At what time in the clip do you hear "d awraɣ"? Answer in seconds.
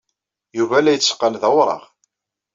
1.41-1.83